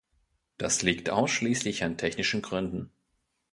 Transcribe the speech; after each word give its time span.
Das 0.57 0.81
liegt 0.81 1.11
ausschließlich 1.11 1.83
an 1.83 1.95
technischen 1.95 2.41
Gründen. 2.41 2.91